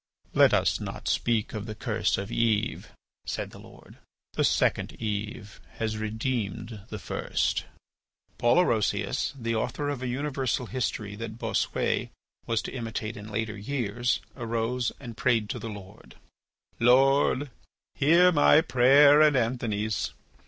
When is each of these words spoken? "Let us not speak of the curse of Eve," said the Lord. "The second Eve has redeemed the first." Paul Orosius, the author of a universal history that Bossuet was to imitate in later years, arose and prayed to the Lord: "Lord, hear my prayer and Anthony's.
"Let 0.33 0.51
us 0.51 0.79
not 0.79 1.07
speak 1.07 1.53
of 1.53 1.67
the 1.67 1.75
curse 1.75 2.17
of 2.17 2.31
Eve," 2.31 2.89
said 3.27 3.51
the 3.51 3.59
Lord. 3.59 3.99
"The 4.33 4.43
second 4.43 4.93
Eve 4.93 5.61
has 5.75 5.95
redeemed 5.99 6.81
the 6.89 6.97
first." 6.97 7.65
Paul 8.39 8.57
Orosius, 8.57 9.31
the 9.39 9.53
author 9.53 9.89
of 9.89 10.01
a 10.01 10.07
universal 10.07 10.65
history 10.65 11.15
that 11.17 11.37
Bossuet 11.37 12.09
was 12.47 12.63
to 12.63 12.73
imitate 12.73 13.15
in 13.15 13.29
later 13.29 13.55
years, 13.55 14.21
arose 14.35 14.91
and 14.99 15.15
prayed 15.15 15.49
to 15.51 15.59
the 15.59 15.69
Lord: 15.69 16.15
"Lord, 16.79 17.51
hear 17.93 18.31
my 18.31 18.59
prayer 18.61 19.21
and 19.21 19.37
Anthony's. 19.37 20.13